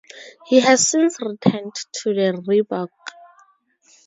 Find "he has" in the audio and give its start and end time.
0.47-0.87